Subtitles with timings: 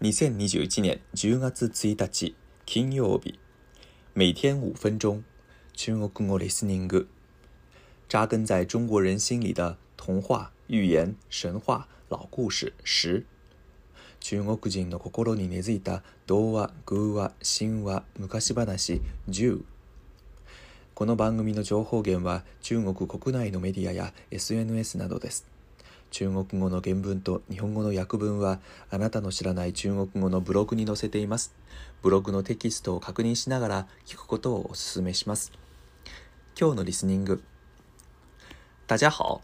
[0.00, 3.38] 2021年10月1日金曜日
[4.14, 5.22] 每天5分钟
[5.74, 7.06] 中国語リスニング
[8.08, 13.24] 扎根在中国人心里的童話、寓言、神話、老故事1
[14.20, 18.78] 中国人の心に根付いた童話、偶話、神話、昔話
[19.28, 19.60] 十。
[20.94, 25.49] この番組の情報源は中国国内のメディアや SNS などです。
[26.10, 28.58] 中国語の原文と日本語の訳文は
[28.90, 31.54] あなたの知らない中国語のブログに載せています。
[32.02, 35.52] ブログのテキストを確認しながら聞くことをお勧めします。
[36.60, 37.42] 今日のリスニング。
[38.88, 39.40] 大家好。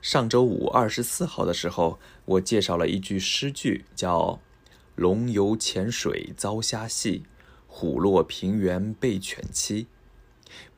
[0.00, 4.38] 上周五二十四号的时候，我介绍了一句诗句，叫
[4.94, 7.24] “龙游浅水遭虾戏，
[7.66, 9.88] 虎落平原被犬欺”。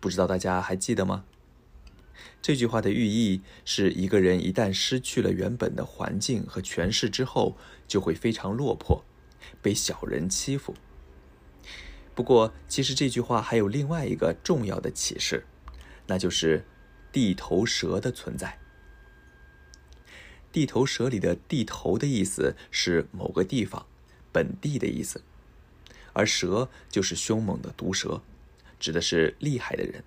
[0.01, 1.25] 不知道大家还记得吗？
[2.43, 9.05] 这句话的寓意是一个人一旦失去了原本的环境和权势之后，就会非常落魄，
[9.61, 10.75] 被小人欺负。
[12.15, 15.45] 不过，其实这句话还有另外一个重要的启示，
[16.07, 16.65] 那就是
[17.13, 18.59] 地头蛇的存在。
[20.51, 23.87] 地头蛇里的“地头”的意思是某个地方、
[24.33, 25.23] 本地的意思，
[26.15, 28.23] 而蛇就是凶猛的毒蛇，
[28.81, 30.03] 指的是厉害的人。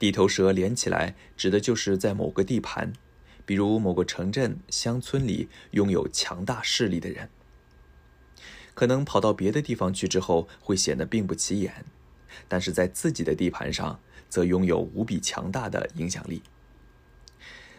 [0.00, 2.94] 地头蛇连起来，指的就是在某个地盘，
[3.44, 7.28] 比如某个城镇、乡村里拥有强大势力的人。
[8.72, 11.84] 可能跑到别的地方去之后，会显得并不起眼，
[12.48, 16.40] 但是在自己的地盘上，则拥有无比强大的影响力。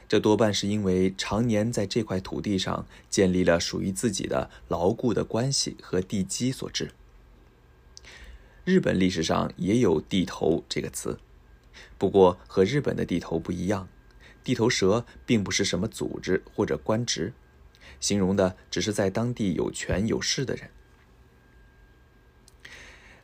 [0.07, 6.91] 这多半是因为常年在这块土地上建立了属于自己的牢固的关系和地基所致。
[8.63, 11.17] 日本历史上也有“地头”这个词。
[11.97, 13.87] 不过，和日本的地头不一样，
[14.43, 17.33] 地头蛇并不是什么组织或者官职，
[17.99, 20.69] 形容的只是在当地有权有势的人。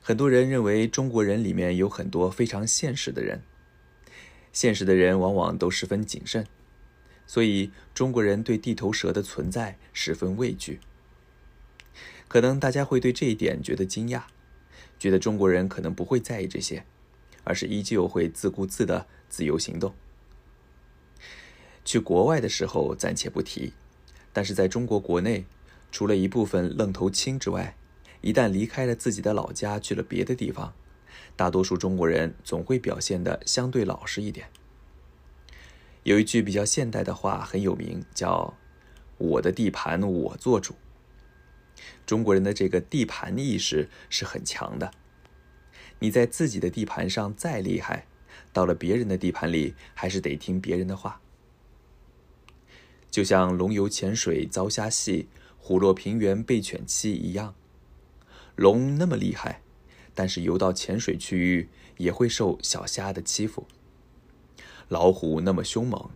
[0.01, 3.41] 很多人认为中国人里面有很多非常现实的人，
[4.53, 6.47] 现实的人往往都十分谨慎，
[7.25, 10.80] 所以中国人对地头蛇的存在十分畏惧。
[12.30, 14.23] 可能大家会对这一点觉得惊讶，
[14.99, 16.86] 觉得中国人可能不会在意这些。
[17.47, 19.95] 而是依旧会自顾自的自由行动。
[21.85, 23.71] 去国外的时候暂且不提，
[24.33, 25.45] 但是在中国国内，
[25.89, 27.77] 除了一部分愣头青之外，
[28.19, 30.73] 一旦离开了自己的老家去了别的地方，
[31.37, 34.49] 大多数中国人总会表现的相对老实一点。
[36.03, 38.55] 有一句比较现代的话很有名，叫
[39.17, 40.75] “我的地盘我做主”。
[42.05, 44.91] 中国人的这个地盘意识是很强的。
[45.99, 48.05] 你在自己的地盘上再厉害，
[48.53, 51.21] 到了别人的地盘里还是得听别人的话。
[53.09, 57.55] 就像龙游浅水遭虾戏，虎落平原被犬欺一样。
[58.55, 59.61] 龙那么厉害，
[60.13, 63.63] 但是游到浅水区域也会受小虾的欺负；
[64.89, 66.09] 老虎那么凶猛，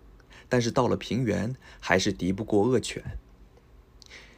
[0.49, 3.17] 但是到了平原还是敌不过恶犬。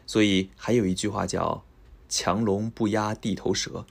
[0.06, 1.64] 所以还有一句话叫
[2.08, 3.86] “强龙不压地头蛇”。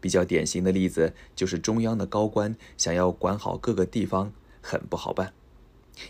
[0.00, 5.32] 比较典型的例子就是中央的高官想要管好各个地方，很不好办，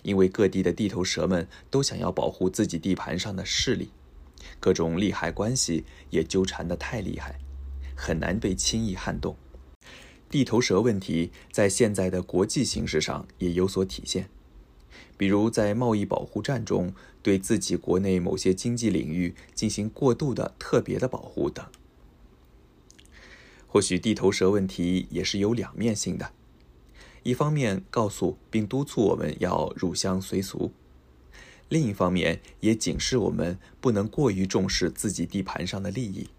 [0.02, 3.90] 因为各地的地头蛇们都想要保护自己地盘上的势力，
[4.60, 7.38] 各种利害关系也纠缠得太厉害，
[7.96, 9.36] 很难被轻易撼动。
[10.30, 14.28] 地头蛇问题在现在的国际形势上也有所体现，
[15.16, 16.92] 比如在贸易保护战中，
[17.22, 21.64] 对自己国内某些经济领域进行过度的特别的保护等。
[23.70, 26.32] 或许地头蛇问题也是有两面性的，
[27.22, 30.72] 一方面告诉并督促我们要入乡随俗，
[31.68, 36.30] 另一方面也警示我们不能过于重视自己地盘上的利益，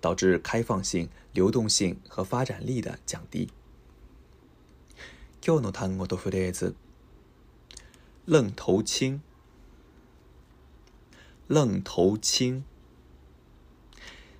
[0.00, 3.48] 导致开放性、流动性和发展力的降低。
[5.40, 6.74] 今日的单词フレーズ、
[8.24, 9.22] 愣头青、
[11.46, 12.64] 愣头青。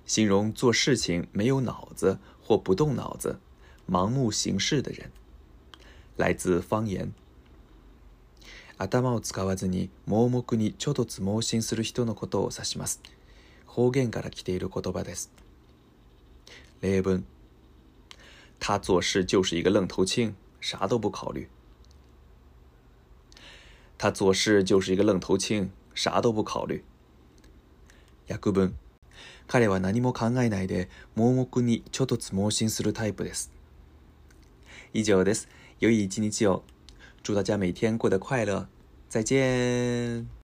[0.05, 3.39] 形容做事情没有脑子或不动脑子、
[3.89, 5.11] 盲目行事的人，
[6.15, 7.11] 来自方言。
[8.77, 12.99] 頭をつわずに盲目に超脱妄進する人のことを指します。
[13.65, 15.31] 方言から来ている言葉です。
[16.81, 17.23] レブ
[18.59, 21.49] 他做事就是一个愣头青，啥都不考虑。
[23.97, 26.83] 他做事就是一个愣头青，啥都不考虑。
[28.27, 28.69] ヤグ
[29.47, 33.51] 彼は何も考えないで盲目にちょっと盲信するタイプです。
[34.93, 35.47] 以上です。
[35.79, 36.63] 良い一日を。
[37.23, 38.67] 祝大家每天过得快乐。
[39.09, 40.27] 再见。